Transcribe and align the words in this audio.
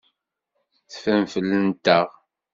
Teffrem 0.91 1.25
fell-anteɣ. 1.33 2.07